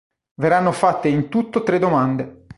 Verranno 0.33 0.71
fatte 0.71 1.09
in 1.09 1.29
tutto 1.29 1.61
tre 1.61 1.77
domande. 1.77 2.45